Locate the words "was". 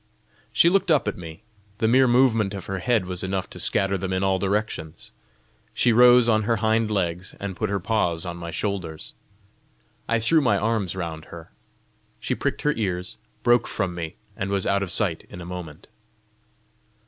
3.05-3.21, 14.49-14.65